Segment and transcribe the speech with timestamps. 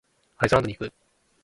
[0.37, 0.93] アイスランドへ行く。